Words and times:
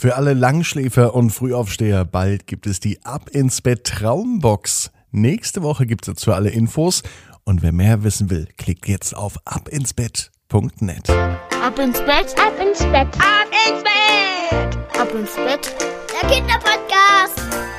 Für 0.00 0.16
alle 0.16 0.32
Langschläfer 0.32 1.14
und 1.14 1.28
Frühaufsteher, 1.28 2.06
bald 2.06 2.46
gibt 2.46 2.66
es 2.66 2.80
die 2.80 3.04
Ab 3.04 3.28
ins 3.28 3.60
Bett 3.60 3.84
Traumbox. 3.84 4.90
Nächste 5.10 5.62
Woche 5.62 5.84
gibt 5.84 6.08
es 6.08 6.14
dazu 6.14 6.32
alle 6.32 6.48
Infos. 6.48 7.02
Und 7.44 7.60
wer 7.60 7.72
mehr 7.72 8.02
wissen 8.02 8.30
will, 8.30 8.48
klickt 8.56 8.88
jetzt 8.88 9.14
auf 9.14 9.36
abinsbett.net. 9.44 11.10
Ab 11.10 11.78
ins 11.78 11.98
Bett, 11.98 12.34
ab 12.38 12.54
ins 12.66 12.78
Bett, 12.78 13.08
ab 13.18 13.50
ins 13.68 13.82
Bett, 13.82 14.98
ab 14.98 15.14
ins 15.14 15.34
Bett. 15.34 15.76
Der 16.22 16.30
Kinderpodcast. 16.30 17.69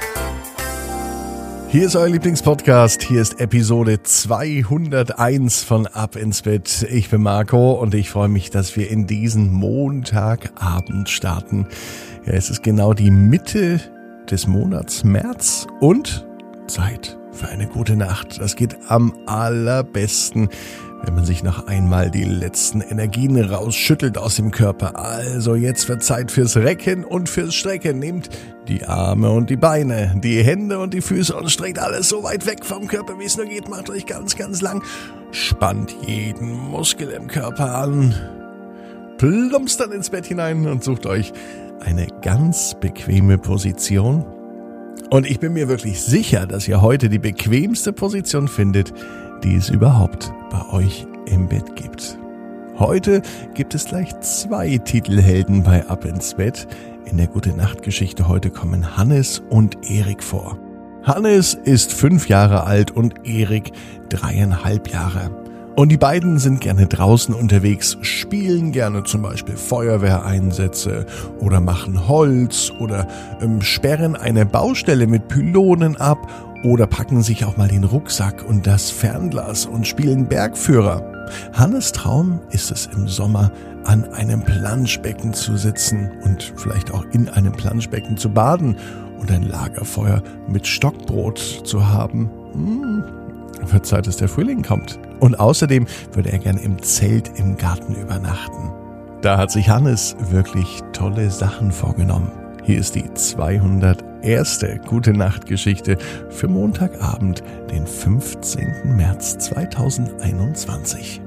Hier 1.71 1.85
ist 1.85 1.95
euer 1.95 2.09
Lieblingspodcast. 2.09 3.01
Hier 3.01 3.21
ist 3.21 3.39
Episode 3.39 4.03
201 4.03 5.63
von 5.63 5.87
Ab 5.87 6.17
ins 6.17 6.41
Bett. 6.41 6.85
Ich 6.91 7.09
bin 7.09 7.21
Marco 7.21 7.71
und 7.71 7.95
ich 7.95 8.09
freue 8.09 8.27
mich, 8.27 8.49
dass 8.49 8.75
wir 8.75 8.91
in 8.91 9.07
diesen 9.07 9.53
Montagabend 9.53 11.07
starten. 11.07 11.65
Ja, 12.25 12.33
es 12.33 12.49
ist 12.49 12.61
genau 12.61 12.93
die 12.93 13.09
Mitte 13.09 13.79
des 14.29 14.47
Monats 14.47 15.05
März 15.05 15.65
und 15.79 16.27
Zeit 16.67 17.17
für 17.31 17.47
eine 17.47 17.67
gute 17.67 17.95
Nacht. 17.95 18.41
Das 18.41 18.57
geht 18.57 18.75
am 18.89 19.13
allerbesten, 19.25 20.49
wenn 21.03 21.15
man 21.15 21.23
sich 21.23 21.41
noch 21.41 21.67
einmal 21.67 22.11
die 22.11 22.25
letzten 22.25 22.81
Energien 22.81 23.41
rausschüttelt 23.41 24.17
aus 24.17 24.35
dem 24.35 24.51
Körper. 24.51 24.99
Also 24.99 25.55
jetzt 25.55 25.87
wird 25.87 26.03
Zeit 26.03 26.31
fürs 26.31 26.57
Recken 26.57 27.05
und 27.05 27.29
fürs 27.29 27.55
Strecken. 27.55 27.97
Nehmt 27.99 28.29
die 28.71 28.85
Arme 28.85 29.29
und 29.31 29.49
die 29.49 29.57
Beine, 29.57 30.15
die 30.23 30.41
Hände 30.41 30.79
und 30.79 30.93
die 30.93 31.01
Füße 31.01 31.35
und 31.35 31.51
streckt 31.51 31.77
alles 31.77 32.07
so 32.07 32.23
weit 32.23 32.45
weg 32.45 32.63
vom 32.63 32.87
Körper, 32.87 33.19
wie 33.19 33.25
es 33.25 33.35
nur 33.35 33.45
geht. 33.45 33.67
Macht 33.67 33.89
euch 33.89 34.05
ganz, 34.05 34.37
ganz 34.37 34.61
lang. 34.61 34.81
Spannt 35.31 35.93
jeden 36.07 36.53
Muskel 36.53 37.09
im 37.09 37.27
Körper 37.27 37.75
an. 37.75 38.15
Plumpst 39.17 39.79
dann 39.81 39.91
ins 39.91 40.09
Bett 40.09 40.25
hinein 40.25 40.67
und 40.67 40.85
sucht 40.85 41.05
euch 41.05 41.33
eine 41.81 42.07
ganz 42.21 42.75
bequeme 42.79 43.37
Position. 43.37 44.25
Und 45.09 45.29
ich 45.29 45.41
bin 45.41 45.51
mir 45.51 45.67
wirklich 45.67 46.01
sicher, 46.01 46.47
dass 46.47 46.65
ihr 46.67 46.81
heute 46.81 47.09
die 47.09 47.19
bequemste 47.19 47.91
Position 47.91 48.47
findet, 48.47 48.93
die 49.43 49.55
es 49.55 49.69
überhaupt 49.69 50.31
bei 50.49 50.65
euch 50.69 51.05
im 51.25 51.49
Bett 51.49 51.75
gibt. 51.75 52.17
Heute 52.79 53.21
gibt 53.53 53.75
es 53.75 53.85
gleich 53.85 54.17
zwei 54.21 54.77
Titelhelden 54.77 55.63
bei 55.63 55.85
Ab 55.87 56.05
ins 56.05 56.35
Bett. 56.35 56.67
In 57.05 57.17
der 57.17 57.27
Gute 57.27 57.49
Nacht 57.49 57.81
Geschichte 57.83 58.27
heute 58.27 58.51
kommen 58.51 58.95
Hannes 58.95 59.41
und 59.49 59.89
Erik 59.89 60.23
vor. 60.23 60.57
Hannes 61.03 61.55
ist 61.55 61.91
fünf 61.91 62.29
Jahre 62.29 62.63
alt 62.63 62.91
und 62.91 63.25
Erik 63.27 63.71
dreieinhalb 64.09 64.87
Jahre. 64.87 65.31
Und 65.75 65.89
die 65.89 65.97
beiden 65.97 66.37
sind 66.37 66.61
gerne 66.61 66.85
draußen 66.85 67.33
unterwegs, 67.33 67.97
spielen 68.01 68.71
gerne 68.71 69.03
zum 69.03 69.23
Beispiel 69.23 69.57
Feuerwehreinsätze 69.57 71.05
oder 71.39 71.59
machen 71.59 72.07
Holz 72.07 72.71
oder 72.79 73.07
ähm, 73.41 73.61
sperren 73.61 74.15
eine 74.15 74.45
Baustelle 74.45 75.07
mit 75.07 75.27
Pylonen 75.27 75.97
ab 75.97 76.27
oder 76.63 76.87
packen 76.87 77.23
sich 77.23 77.45
auch 77.45 77.57
mal 77.57 77.67
den 77.67 77.83
Rucksack 77.83 78.45
und 78.47 78.67
das 78.67 78.91
Fernglas 78.91 79.65
und 79.65 79.87
spielen 79.87 80.27
Bergführer. 80.27 81.10
Hannes 81.53 81.91
Traum 81.91 82.39
ist 82.51 82.71
es 82.71 82.87
im 82.87 83.07
Sommer, 83.07 83.51
an 83.85 84.05
einem 84.13 84.43
Planschbecken 84.43 85.33
zu 85.33 85.57
sitzen 85.57 86.11
und 86.23 86.53
vielleicht 86.55 86.91
auch 86.91 87.05
in 87.11 87.29
einem 87.29 87.53
Planschbecken 87.53 88.17
zu 88.17 88.29
baden 88.29 88.77
und 89.19 89.31
ein 89.31 89.43
Lagerfeuer 89.43 90.21
mit 90.47 90.67
Stockbrot 90.67 91.39
zu 91.63 91.87
haben. 91.87 92.29
Mmh 92.53 93.21
wird 93.69 93.85
Zeit, 93.85 94.07
dass 94.07 94.17
der 94.17 94.27
Frühling 94.27 94.63
kommt. 94.63 94.99
Und 95.19 95.39
außerdem 95.39 95.85
würde 96.13 96.31
er 96.31 96.39
gerne 96.39 96.61
im 96.61 96.81
Zelt 96.81 97.31
im 97.37 97.57
Garten 97.57 97.95
übernachten. 97.95 98.71
Da 99.21 99.37
hat 99.37 99.51
sich 99.51 99.69
Hannes 99.69 100.15
wirklich 100.31 100.81
tolle 100.93 101.29
Sachen 101.29 101.71
vorgenommen. 101.71 102.31
Hier 102.63 102.79
ist 102.79 102.95
die 102.95 103.13
201. 104.21 104.87
Gute 104.87 105.13
Nacht 105.13 105.47
Geschichte 105.47 105.97
für 106.29 106.47
Montagabend, 106.47 107.41
den 107.71 107.87
15. 107.87 108.95
März 108.95 109.39
2021. 109.39 111.21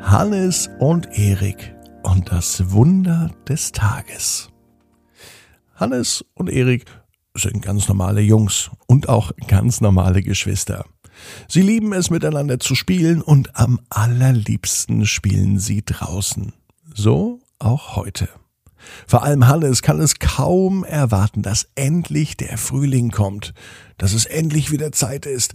Hannes 0.00 0.70
und 0.78 1.18
Erik 1.18 1.74
und 2.02 2.32
das 2.32 2.72
Wunder 2.72 3.30
des 3.46 3.72
Tages. 3.72 4.48
Hannes 5.74 6.24
und 6.34 6.48
Erik 6.48 6.86
sind 7.34 7.60
ganz 7.60 7.88
normale 7.88 8.22
Jungs 8.22 8.70
und 8.86 9.10
auch 9.10 9.32
ganz 9.46 9.82
normale 9.82 10.22
Geschwister. 10.22 10.86
Sie 11.48 11.62
lieben 11.62 11.92
es 11.92 12.08
miteinander 12.08 12.58
zu 12.58 12.74
spielen 12.74 13.20
und 13.20 13.56
am 13.56 13.80
allerliebsten 13.90 15.04
spielen 15.04 15.58
sie 15.58 15.84
draußen. 15.84 16.54
So 16.94 17.40
auch 17.58 17.96
heute. 17.96 18.28
Vor 19.06 19.22
allem 19.24 19.46
Hannes 19.48 19.82
kann 19.82 20.00
es 20.00 20.18
kaum 20.18 20.84
erwarten, 20.84 21.42
dass 21.42 21.68
endlich 21.74 22.36
der 22.36 22.58
Frühling 22.58 23.10
kommt, 23.10 23.54
dass 23.98 24.12
es 24.12 24.24
endlich 24.24 24.70
wieder 24.70 24.92
Zeit 24.92 25.26
ist, 25.26 25.54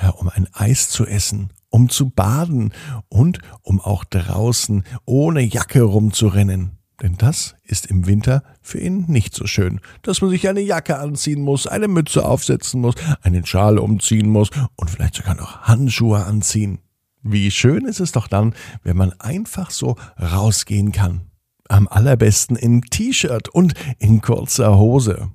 ja, 0.00 0.10
um 0.10 0.28
ein 0.28 0.46
Eis 0.52 0.90
zu 0.90 1.06
essen, 1.06 1.52
um 1.70 1.88
zu 1.88 2.10
baden 2.10 2.72
und 3.08 3.38
um 3.62 3.80
auch 3.80 4.04
draußen 4.04 4.84
ohne 5.04 5.42
Jacke 5.42 5.82
rumzurennen. 5.82 6.78
Denn 7.02 7.16
das 7.16 7.54
ist 7.62 7.86
im 7.86 8.06
Winter 8.06 8.42
für 8.60 8.80
ihn 8.80 9.04
nicht 9.06 9.34
so 9.34 9.46
schön, 9.46 9.80
dass 10.02 10.20
man 10.20 10.30
sich 10.30 10.48
eine 10.48 10.60
Jacke 10.60 10.98
anziehen 10.98 11.42
muss, 11.42 11.68
eine 11.68 11.86
Mütze 11.86 12.24
aufsetzen 12.24 12.80
muss, 12.80 12.94
einen 13.22 13.46
Schal 13.46 13.78
umziehen 13.78 14.28
muss 14.28 14.50
und 14.74 14.90
vielleicht 14.90 15.14
sogar 15.14 15.36
noch 15.36 15.62
Handschuhe 15.62 16.24
anziehen. 16.24 16.80
Wie 17.22 17.50
schön 17.50 17.84
ist 17.84 18.00
es 18.00 18.12
doch 18.12 18.26
dann, 18.26 18.54
wenn 18.82 18.96
man 18.96 19.12
einfach 19.20 19.70
so 19.70 19.96
rausgehen 20.20 20.90
kann. 20.90 21.27
Am 21.68 21.86
allerbesten 21.88 22.56
in 22.56 22.82
T-Shirt 22.82 23.48
und 23.48 23.74
in 23.98 24.20
kurzer 24.20 24.76
Hose. 24.76 25.30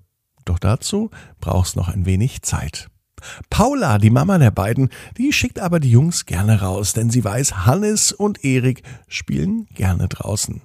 Doch 0.46 0.60
dazu 0.60 1.10
braucht's 1.40 1.76
noch 1.76 1.88
ein 1.88 2.06
wenig 2.06 2.42
Zeit. 2.42 2.90
Paula, 3.50 3.98
die 3.98 4.10
Mama 4.10 4.38
der 4.38 4.52
beiden, 4.52 4.90
die 5.18 5.32
schickt 5.32 5.60
aber 5.60 5.80
die 5.80 5.92
Jungs 5.92 6.26
gerne 6.26 6.62
raus, 6.62 6.94
denn 6.94 7.10
sie 7.10 7.24
weiß, 7.24 7.66
Hannes 7.66 8.12
und 8.12 8.44
Erik 8.44 8.84
spielen 9.08 9.68
gerne 9.74 10.10
draußen. 10.10 10.62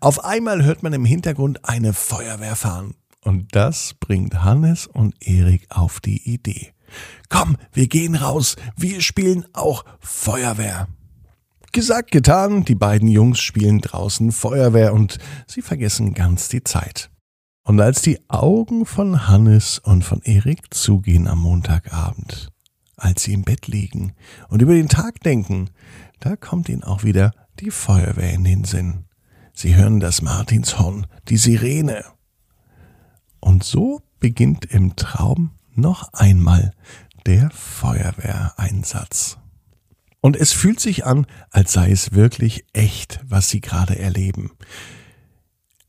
Auf 0.00 0.24
einmal 0.24 0.64
hört 0.64 0.82
man 0.82 0.92
im 0.92 1.04
Hintergrund 1.04 1.68
eine 1.68 1.92
Feuerwehr 1.92 2.56
fahren. 2.56 2.94
Und 3.20 3.54
das 3.54 3.94
bringt 3.94 4.42
Hannes 4.42 4.86
und 4.86 5.14
Erik 5.20 5.66
auf 5.70 6.00
die 6.00 6.30
Idee. 6.30 6.72
Komm, 7.28 7.56
wir 7.72 7.86
gehen 7.86 8.16
raus, 8.16 8.56
wir 8.76 9.00
spielen 9.00 9.46
auch 9.52 9.84
Feuerwehr. 10.00 10.88
Gesagt, 11.74 12.10
getan, 12.10 12.66
die 12.66 12.74
beiden 12.74 13.08
Jungs 13.08 13.40
spielen 13.40 13.80
draußen 13.80 14.30
Feuerwehr 14.30 14.92
und 14.92 15.16
sie 15.46 15.62
vergessen 15.62 16.12
ganz 16.12 16.50
die 16.50 16.62
Zeit. 16.62 17.10
Und 17.64 17.80
als 17.80 18.02
die 18.02 18.18
Augen 18.28 18.84
von 18.84 19.26
Hannes 19.26 19.78
und 19.78 20.04
von 20.04 20.20
Erik 20.20 20.74
zugehen 20.74 21.26
am 21.26 21.38
Montagabend, 21.38 22.50
als 22.96 23.22
sie 23.22 23.32
im 23.32 23.44
Bett 23.44 23.68
liegen 23.68 24.12
und 24.48 24.60
über 24.60 24.74
den 24.74 24.90
Tag 24.90 25.20
denken, 25.20 25.70
da 26.20 26.36
kommt 26.36 26.68
ihnen 26.68 26.84
auch 26.84 27.04
wieder 27.04 27.32
die 27.58 27.70
Feuerwehr 27.70 28.34
in 28.34 28.44
den 28.44 28.64
Sinn. 28.64 29.06
Sie 29.54 29.74
hören 29.74 29.98
das 29.98 30.20
Martinshorn, 30.20 31.06
die 31.28 31.38
Sirene. 31.38 32.04
Und 33.40 33.64
so 33.64 34.02
beginnt 34.20 34.66
im 34.66 34.94
Traum 34.96 35.52
noch 35.74 36.12
einmal 36.12 36.72
der 37.24 37.50
Feuerwehreinsatz. 37.50 39.38
Und 40.22 40.36
es 40.36 40.52
fühlt 40.52 40.78
sich 40.78 41.04
an, 41.04 41.26
als 41.50 41.72
sei 41.72 41.90
es 41.90 42.12
wirklich 42.12 42.64
echt, 42.72 43.20
was 43.28 43.50
sie 43.50 43.60
gerade 43.60 43.98
erleben. 43.98 44.52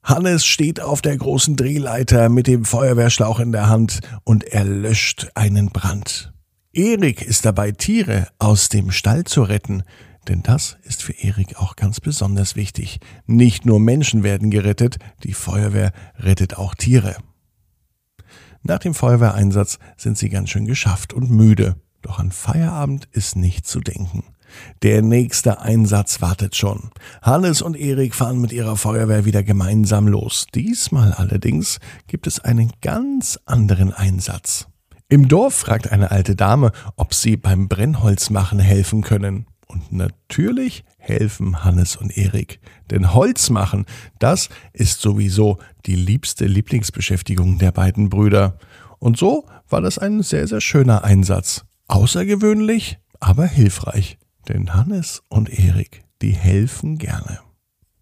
Hannes 0.01 0.43
steht 0.45 0.81
auf 0.81 1.01
der 1.01 1.15
großen 1.15 1.55
Drehleiter 1.55 2.27
mit 2.29 2.47
dem 2.47 2.65
Feuerwehrschlauch 2.65 3.39
in 3.39 3.51
der 3.51 3.69
Hand 3.69 4.01
und 4.25 4.43
er 4.43 4.65
löscht 4.65 5.27
einen 5.35 5.69
Brand. 5.69 6.33
Erik 6.73 7.21
ist 7.21 7.45
dabei, 7.45 7.71
Tiere 7.71 8.27
aus 8.39 8.69
dem 8.69 8.91
Stall 8.91 9.23
zu 9.23 9.43
retten, 9.43 9.83
denn 10.27 10.41
das 10.41 10.77
ist 10.81 11.03
für 11.03 11.13
Erik 11.13 11.57
auch 11.57 11.75
ganz 11.75 11.99
besonders 11.99 12.55
wichtig. 12.55 12.99
Nicht 13.27 13.65
nur 13.65 13.79
Menschen 13.79 14.23
werden 14.23 14.49
gerettet, 14.49 14.97
die 15.23 15.33
Feuerwehr 15.33 15.93
rettet 16.17 16.57
auch 16.57 16.73
Tiere. 16.73 17.15
Nach 18.63 18.79
dem 18.79 18.95
Feuerwehreinsatz 18.95 19.77
sind 19.95 20.17
sie 20.17 20.29
ganz 20.29 20.49
schön 20.49 20.65
geschafft 20.65 21.13
und 21.13 21.29
müde. 21.29 21.75
Doch 22.03 22.19
an 22.19 22.31
Feierabend 22.31 23.07
ist 23.11 23.35
nicht 23.35 23.65
zu 23.65 23.79
denken. 23.79 24.23
Der 24.83 25.01
nächste 25.01 25.61
Einsatz 25.61 26.21
wartet 26.21 26.55
schon. 26.55 26.91
Hannes 27.21 27.61
und 27.61 27.75
Erik 27.75 28.13
fahren 28.13 28.39
mit 28.39 28.51
ihrer 28.51 28.75
Feuerwehr 28.75 29.25
wieder 29.25 29.41
gemeinsam 29.41 30.07
los. 30.07 30.45
Diesmal 30.53 31.13
allerdings 31.13 31.79
gibt 32.07 32.27
es 32.27 32.39
einen 32.39 32.71
ganz 32.81 33.39
anderen 33.45 33.93
Einsatz. 33.93 34.67
Im 35.09 35.27
Dorf 35.27 35.53
fragt 35.55 35.91
eine 35.91 36.11
alte 36.11 36.35
Dame, 36.35 36.71
ob 36.97 37.13
sie 37.13 37.37
beim 37.37 37.67
Brennholzmachen 37.67 38.59
helfen 38.59 39.01
können. 39.01 39.47
Und 39.67 39.91
natürlich 39.91 40.83
helfen 40.97 41.63
Hannes 41.63 41.95
und 41.95 42.15
Erik. 42.15 42.59
Denn 42.91 43.13
Holz 43.13 43.49
machen, 43.49 43.85
das 44.19 44.49
ist 44.73 45.01
sowieso 45.01 45.57
die 45.85 45.95
liebste 45.95 46.45
Lieblingsbeschäftigung 46.45 47.57
der 47.57 47.71
beiden 47.71 48.09
Brüder. 48.09 48.57
Und 48.99 49.17
so 49.17 49.47
war 49.69 49.81
das 49.81 49.97
ein 49.97 50.21
sehr, 50.21 50.47
sehr 50.47 50.61
schöner 50.61 51.03
Einsatz. 51.03 51.65
Außergewöhnlich, 51.87 52.99
aber 53.19 53.45
hilfreich. 53.45 54.17
Denn 54.47 54.73
Hannes 54.73 55.23
und 55.29 55.49
Erik, 55.49 56.03
die 56.21 56.31
helfen 56.31 56.97
gerne. 56.97 57.39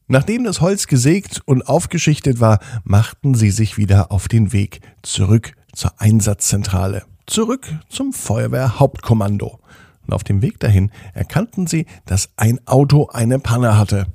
Nachdem 0.07 0.43
das 0.43 0.59
Holz 0.59 0.87
gesägt 0.87 1.41
und 1.45 1.67
aufgeschichtet 1.67 2.39
war, 2.39 2.59
machten 2.83 3.33
sie 3.33 3.51
sich 3.51 3.77
wieder 3.77 4.11
auf 4.11 4.27
den 4.27 4.51
Weg 4.51 4.81
zurück 5.03 5.53
zur 5.73 6.01
Einsatzzentrale, 6.01 7.03
zurück 7.27 7.73
zum 7.87 8.11
Feuerwehrhauptkommando. 8.11 9.59
Und 10.05 10.13
auf 10.13 10.23
dem 10.23 10.41
Weg 10.41 10.59
dahin 10.59 10.91
erkannten 11.13 11.67
sie, 11.67 11.85
dass 12.05 12.29
ein 12.35 12.59
Auto 12.67 13.07
eine 13.07 13.39
Panne 13.39 13.77
hatte. 13.77 14.07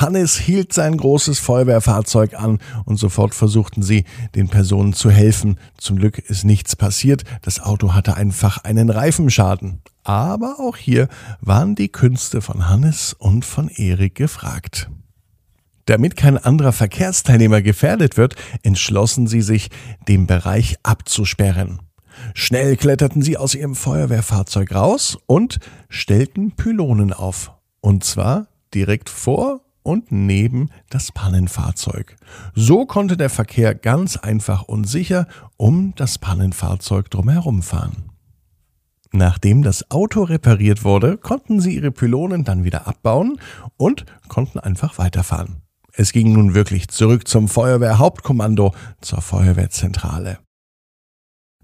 Hannes 0.00 0.38
hielt 0.38 0.72
sein 0.72 0.96
großes 0.96 1.40
Feuerwehrfahrzeug 1.40 2.34
an 2.34 2.58
und 2.84 2.98
sofort 2.98 3.34
versuchten 3.34 3.82
sie, 3.82 4.04
den 4.34 4.48
Personen 4.48 4.92
zu 4.92 5.10
helfen. 5.10 5.58
Zum 5.76 5.96
Glück 5.96 6.18
ist 6.18 6.44
nichts 6.44 6.76
passiert. 6.76 7.24
Das 7.42 7.60
Auto 7.60 7.94
hatte 7.94 8.16
einfach 8.16 8.58
einen 8.58 8.90
Reifenschaden. 8.90 9.80
Aber 10.04 10.60
auch 10.60 10.76
hier 10.76 11.08
waren 11.40 11.74
die 11.74 11.88
Künste 11.88 12.40
von 12.40 12.68
Hannes 12.68 13.12
und 13.12 13.44
von 13.44 13.68
Erik 13.68 14.14
gefragt. 14.14 14.88
Damit 15.86 16.16
kein 16.16 16.38
anderer 16.38 16.72
Verkehrsteilnehmer 16.72 17.60
gefährdet 17.62 18.16
wird, 18.16 18.36
entschlossen 18.62 19.26
sie 19.26 19.42
sich, 19.42 19.68
den 20.06 20.26
Bereich 20.26 20.76
abzusperren. 20.82 21.80
Schnell 22.34 22.76
kletterten 22.76 23.22
sie 23.22 23.36
aus 23.36 23.54
ihrem 23.54 23.74
Feuerwehrfahrzeug 23.74 24.74
raus 24.74 25.18
und 25.26 25.58
stellten 25.88 26.52
Pylonen 26.52 27.12
auf. 27.12 27.52
Und 27.80 28.04
zwar 28.04 28.48
direkt 28.74 29.08
vor 29.08 29.60
und 29.88 30.12
neben 30.12 30.68
das 30.90 31.12
Pannenfahrzeug. 31.12 32.16
So 32.54 32.84
konnte 32.84 33.16
der 33.16 33.30
Verkehr 33.30 33.74
ganz 33.74 34.18
einfach 34.18 34.64
und 34.64 34.84
sicher 34.84 35.26
um 35.56 35.94
das 35.96 36.18
Pannenfahrzeug 36.18 37.10
drumherum 37.10 37.62
fahren. 37.62 38.10
Nachdem 39.12 39.62
das 39.62 39.90
Auto 39.90 40.24
repariert 40.24 40.84
wurde, 40.84 41.16
konnten 41.16 41.60
sie 41.60 41.74
ihre 41.74 41.90
Pylonen 41.90 42.44
dann 42.44 42.64
wieder 42.64 42.86
abbauen 42.86 43.40
und 43.78 44.04
konnten 44.28 44.58
einfach 44.58 44.98
weiterfahren. 44.98 45.62
Es 45.94 46.12
ging 46.12 46.34
nun 46.34 46.52
wirklich 46.52 46.88
zurück 46.88 47.26
zum 47.26 47.48
Feuerwehrhauptkommando, 47.48 48.74
zur 49.00 49.22
Feuerwehrzentrale. 49.22 50.38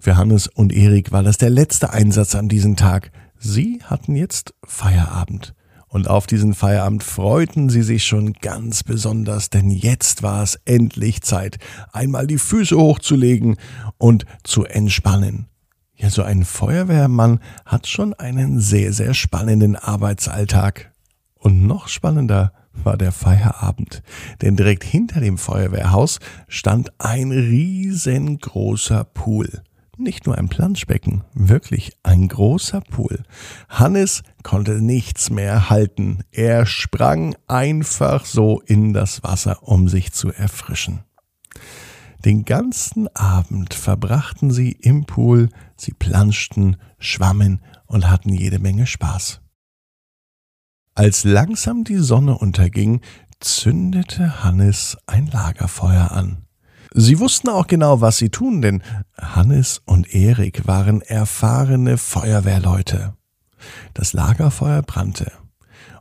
Für 0.01 0.17
Hannes 0.17 0.49
und 0.49 0.73
Erik 0.73 1.13
war 1.13 1.23
das 1.23 1.37
der 1.37 1.51
letzte 1.51 1.93
Einsatz 1.93 2.35
an 2.35 2.49
diesem 2.49 2.77
Tag. 2.77 3.13
Sie 3.39 3.83
hatten 3.85 4.17
jetzt 4.17 4.55
Feierabend. 4.65 5.55
Und 5.95 6.09
auf 6.09 6.27
diesen 6.27 6.55
Feierabend 6.55 7.05
freuten 7.05 7.69
sie 7.69 7.85
sich 7.85 8.05
schon 8.05 8.33
ganz 8.33 8.83
besonders, 8.83 9.51
denn 9.51 9.71
jetzt 9.71 10.25
war 10.25 10.43
es 10.43 10.59
endlich 10.65 11.23
Zeit, 11.23 11.59
einmal 11.93 12.27
die 12.27 12.39
Füße 12.39 12.77
hochzulegen 12.77 13.59
und 13.97 14.27
zu 14.43 14.65
entspannen. 14.65 15.47
Ja, 15.95 16.11
so 16.11 16.25
ein 16.25 16.45
Feuerwehrmann 16.45 17.39
hat 17.65 17.87
schon 17.87 18.13
einen 18.13 18.59
sehr, 18.59 18.93
sehr 18.93 19.15
spannenden 19.15 19.77
Arbeitsalltag. 19.77 20.91
Und 21.37 21.65
noch 21.65 21.87
spannender 21.87 22.53
war 22.73 22.97
der 22.97 23.13
Feierabend, 23.13 24.03
denn 24.43 24.57
direkt 24.57 24.83
hinter 24.83 25.21
dem 25.21 25.39
Feuerwehrhaus 25.39 26.19
stand 26.49 26.91
ein 26.99 27.31
riesengroßer 27.31 29.05
Pool. 29.05 29.63
Nicht 29.97 30.27
nur 30.27 30.37
ein 30.37 30.49
Planschbecken, 30.49 31.23
wirklich 31.35 31.93
ein 32.03 32.27
großer 32.27 32.81
Pool. 32.81 33.23
Hannes 33.69 34.23
konnte 34.43 34.83
nichts 34.83 35.31
mehr 35.31 35.71
halten. 35.71 36.25
Er 36.33 36.67
sprang 36.67 37.37
einfach 37.47 38.25
so 38.25 38.61
in 38.61 38.93
das 38.93 39.23
Wasser, 39.23 39.63
um 39.63 39.89
sich 39.89 40.13
zu 40.13 40.33
erfrischen. 40.33 41.05
Den 42.25 42.45
ganzen 42.45 43.07
Abend 43.15 43.75
verbrachten 43.75 44.51
sie 44.51 44.73
im 44.73 45.05
Pool, 45.05 45.51
sie 45.77 45.93
planschten, 45.93 46.77
schwammen 46.99 47.61
und 47.87 48.11
hatten 48.11 48.33
jede 48.33 48.59
Menge 48.59 48.87
Spaß. 48.87 49.43
Als 50.95 51.25
langsam 51.25 51.85
die 51.85 51.99
Sonne 51.99 52.39
unterging, 52.39 53.01
zündete 53.41 54.43
Hannes 54.43 54.97
ein 55.07 55.27
Lagerfeuer 55.27 56.13
an. 56.13 56.44
Sie 56.97 57.19
wussten 57.19 57.49
auch 57.49 57.67
genau, 57.67 58.01
was 58.01 58.19
sie 58.19 58.29
tun, 58.29 58.63
denn 58.63 58.81
Hannes 59.19 59.83
und 59.85 60.15
Erik 60.15 60.69
waren 60.69 61.01
erfahrene 61.01 61.99
Feuerwehrleute. 61.99 63.15
Das 63.95 64.13
Lagerfeuer 64.13 64.83
brannte. 64.83 65.33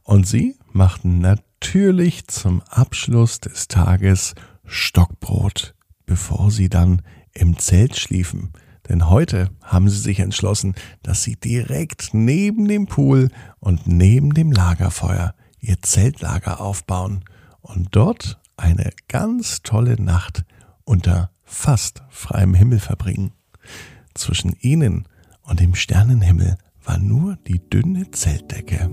Und 0.04 0.28
sie 0.28 0.56
machten 0.72 1.18
natürlich 1.18 2.28
zum 2.28 2.62
Abschluss 2.70 3.40
des 3.40 3.68
Tages 3.68 4.36
Stockbrot, 4.66 5.74
bevor 6.06 6.52
sie 6.52 6.70
dann 6.70 7.02
im 7.32 7.58
Zelt 7.58 7.98
schliefen. 7.98 8.54
Denn 8.88 9.10
heute 9.10 9.50
haben 9.64 9.90
sie 9.90 10.00
sich 10.00 10.20
entschlossen, 10.20 10.76
dass 11.02 11.24
sie 11.24 11.38
direkt 11.38 12.14
neben 12.14 12.68
dem 12.68 12.86
Pool 12.86 13.30
und 13.60 13.88
neben 13.88 14.36
dem 14.36 14.52
Lagerfeuer 14.52 15.34
ihr 15.60 15.82
Zeltlager 15.82 16.62
aufbauen 16.62 17.24
und 17.62 17.88
dort 17.96 18.40
eine 18.58 18.92
ganz 19.08 19.64
tolle 19.64 20.00
Nacht 20.00 20.46
unter 20.86 21.32
fast 21.44 22.04
freiem 22.10 22.54
Himmel 22.54 22.80
verbringen. 22.80 23.32
Zwischen 24.14 24.56
ihnen 24.60 25.08
und 25.44 25.60
dem 25.60 25.76
Sternenhimmel 25.76 26.56
war 26.84 26.98
nur 27.00 27.38
die 27.48 27.60
dünne 27.70 28.12
Zeltdecke. 28.12 28.90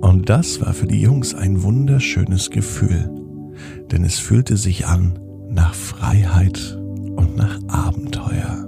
Und 0.00 0.28
das 0.28 0.60
war 0.60 0.74
für 0.74 0.86
die 0.86 1.00
Jungs 1.00 1.34
ein 1.34 1.62
wunderschönes 1.62 2.50
Gefühl, 2.50 3.10
denn 3.90 4.04
es 4.04 4.18
fühlte 4.18 4.56
sich 4.56 4.86
an 4.86 5.18
nach 5.48 5.74
Freiheit 5.74 6.76
und 7.16 7.36
nach 7.36 7.58
Abenteuer. 7.68 8.66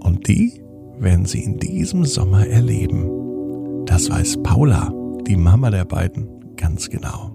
Und 0.00 0.26
die 0.28 0.62
werden 0.98 1.26
sie 1.26 1.42
in 1.42 1.58
diesem 1.58 2.04
Sommer 2.04 2.46
erleben. 2.46 3.84
Das 3.86 4.10
weiß 4.10 4.42
Paula, 4.42 4.92
die 5.26 5.36
Mama 5.36 5.70
der 5.70 5.84
beiden, 5.84 6.56
ganz 6.56 6.88
genau. 6.88 7.34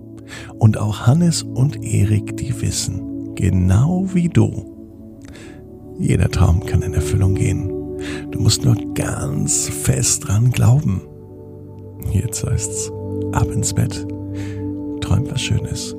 Und 0.57 0.77
auch 0.77 1.07
Hannes 1.07 1.43
und 1.43 1.83
Erik, 1.83 2.37
die 2.37 2.61
wissen, 2.61 3.08
genau 3.39 4.05
wie 4.13 4.27
du. 4.27 4.65
Jeder 5.97 6.29
Traum 6.29 6.65
kann 6.65 6.81
in 6.81 6.93
Erfüllung 6.93 7.35
gehen. 7.35 7.71
Du 8.31 8.39
musst 8.39 8.65
nur 8.65 8.75
ganz 8.93 9.69
fest 9.69 10.27
dran 10.27 10.51
glauben. 10.51 11.01
Jetzt 12.11 12.45
heißt's 12.45 12.91
ab 13.31 13.49
ins 13.51 13.73
Bett. 13.73 14.05
Träumt 14.99 15.31
was 15.31 15.41
Schönes. 15.41 15.95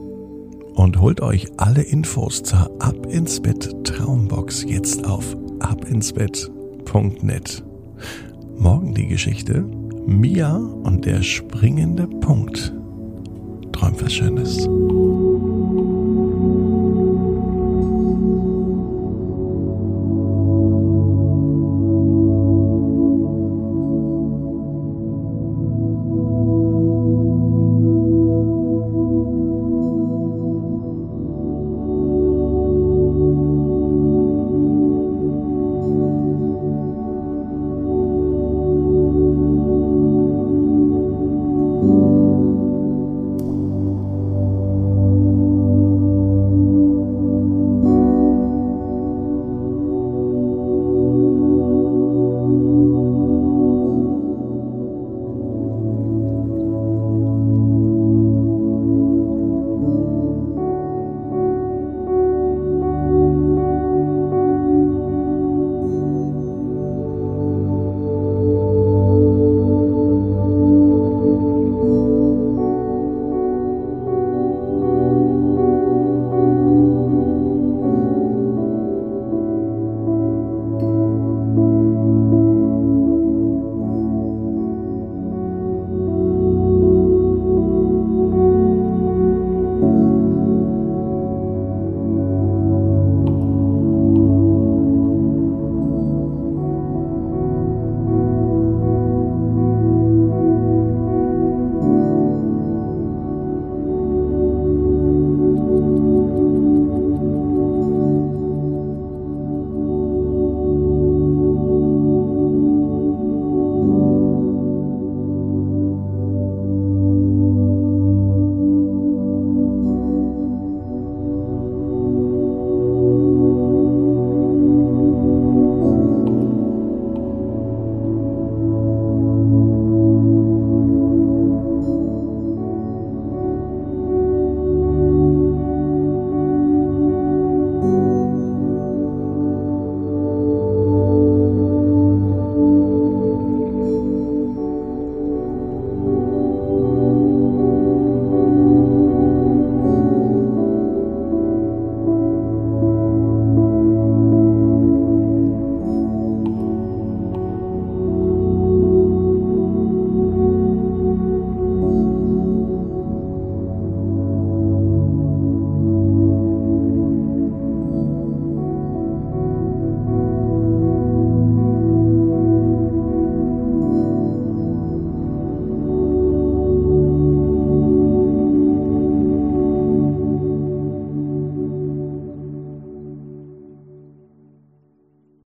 Und 0.74 1.00
holt 1.00 1.22
euch 1.22 1.48
alle 1.56 1.82
Infos 1.82 2.42
zur 2.42 2.70
Ab 2.78 3.06
ins 3.06 3.40
Bett 3.40 3.74
Traumbox 3.84 4.64
jetzt 4.64 5.06
auf 5.06 5.34
abinsbett.net. 5.60 7.64
Morgen 8.58 8.94
die 8.94 9.06
Geschichte 9.06 9.64
Mia 10.06 10.56
und 10.56 11.06
der 11.06 11.22
springende 11.22 12.06
Punkt. 12.06 12.74
Träumt 13.72 14.02
was 14.02 14.12
Schönes. 14.12 14.68